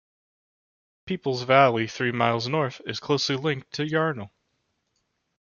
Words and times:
Peeples 1.05 1.43
Valley, 1.43 1.85
three 1.85 2.11
miles 2.11 2.47
north, 2.47 2.81
is 2.87 2.99
closely 2.99 3.35
linked 3.35 3.71
to 3.71 3.87
Yarnell. 3.87 4.31